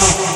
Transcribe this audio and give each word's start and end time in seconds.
Yes! 0.00 0.27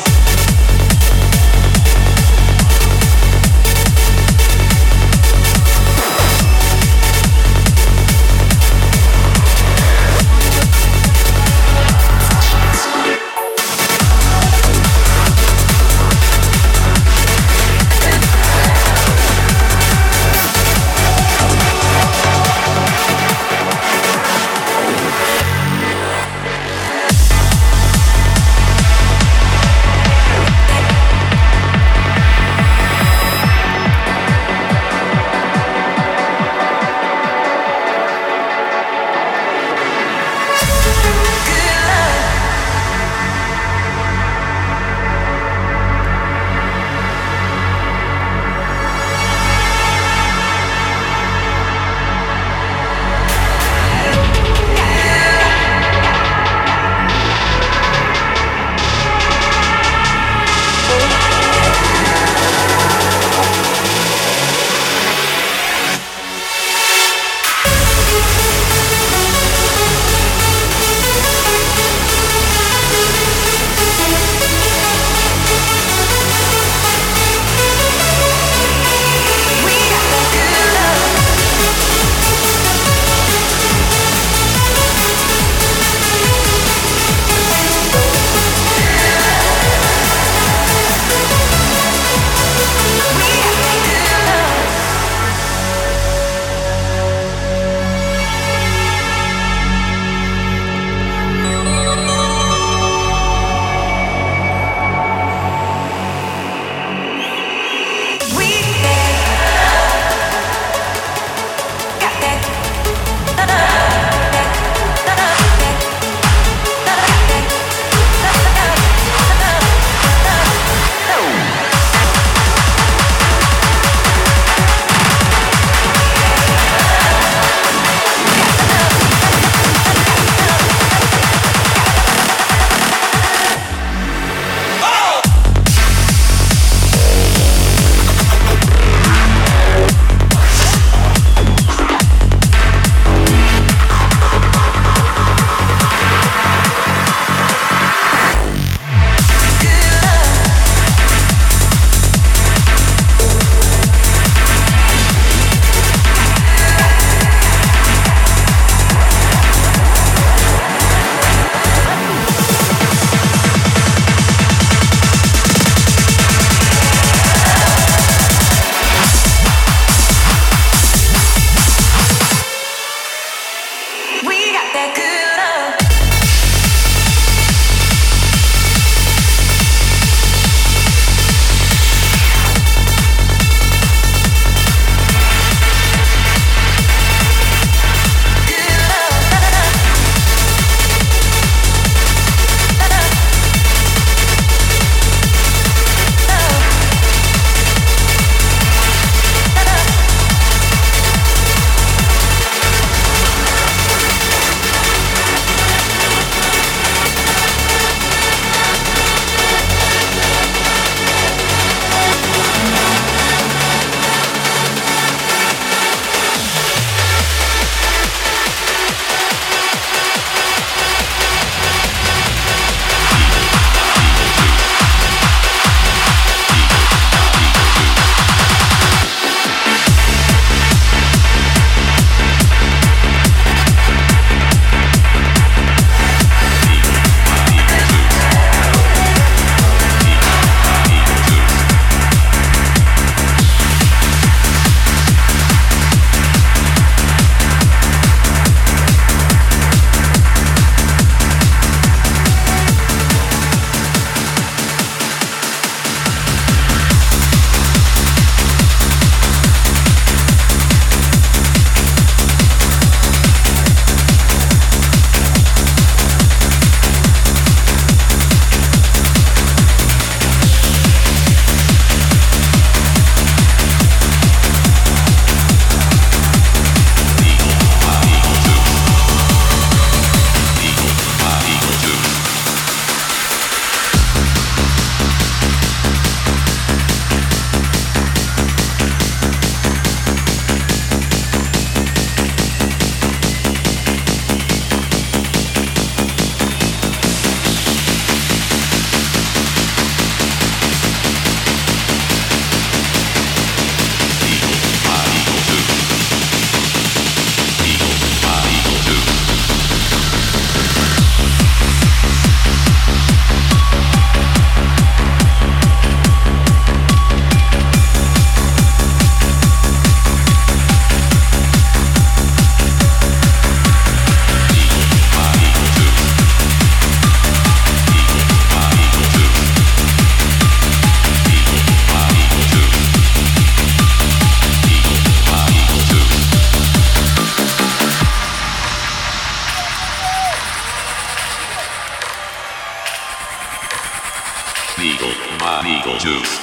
Legal, 344.82 345.12
my 345.39 345.62
legal 345.62 345.96
juice. 345.96 346.41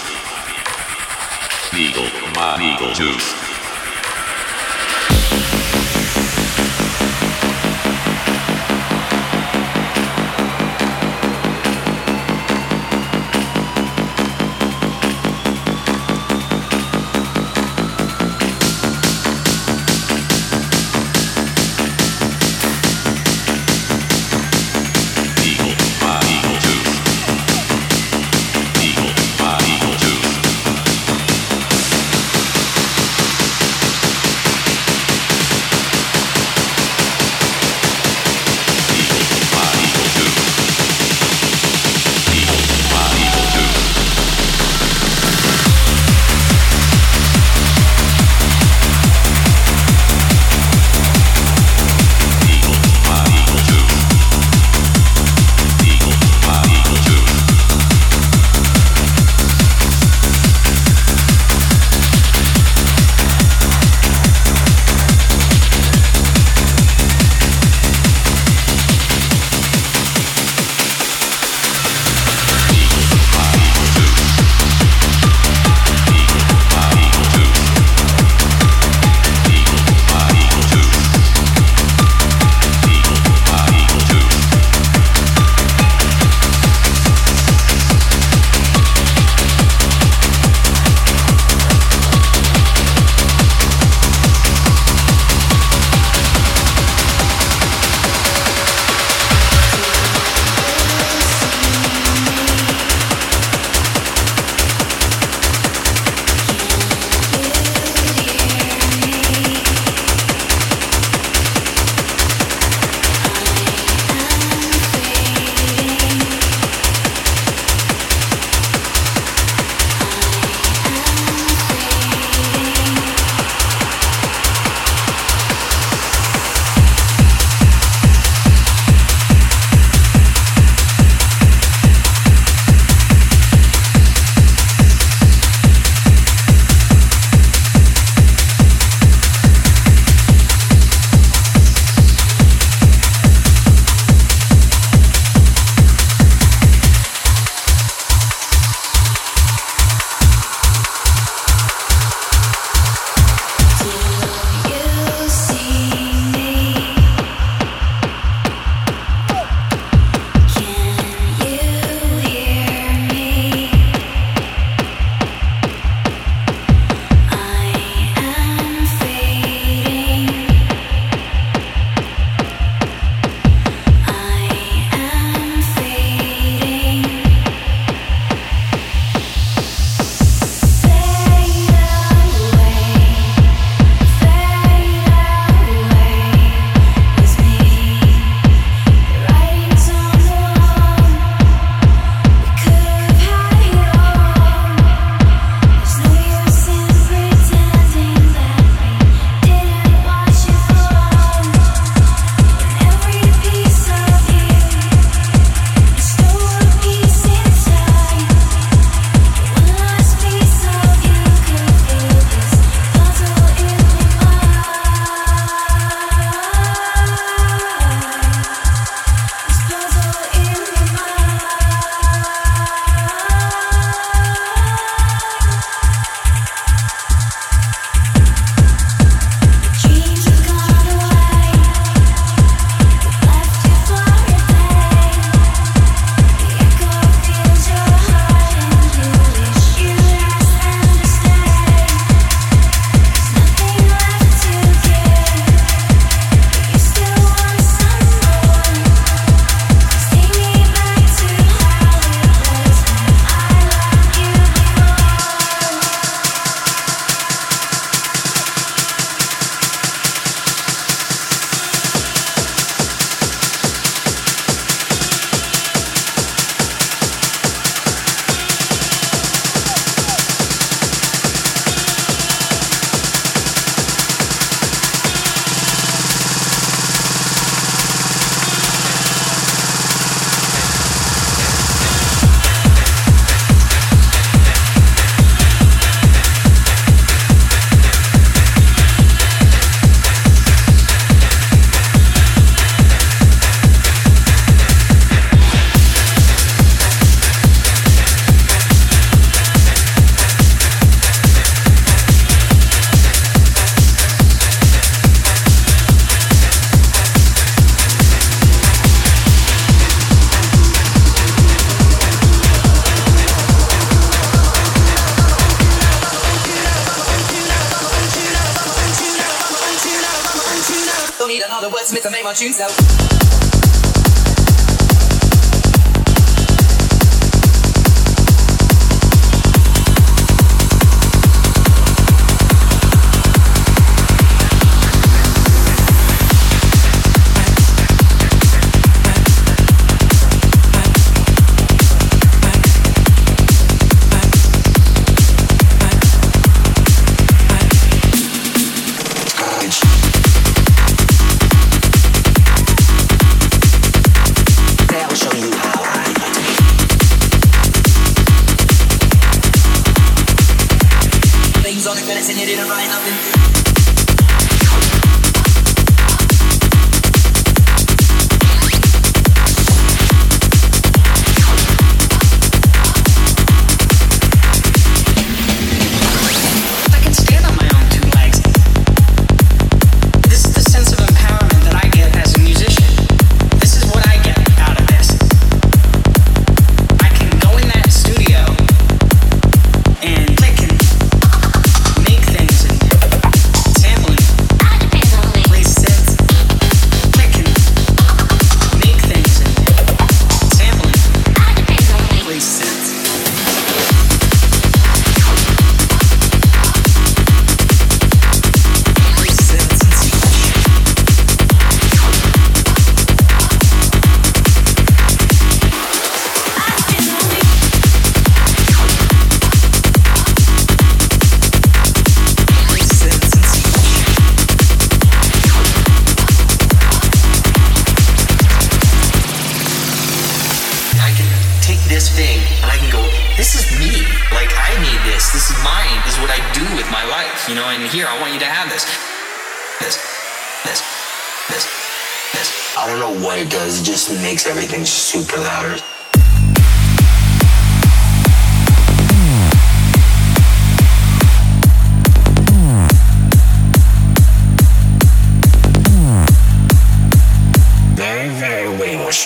Legal, 1.74 2.06
my 2.36 2.56
legal 2.58 2.94
juice. 2.94 3.49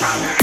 Shana. 0.03 0.42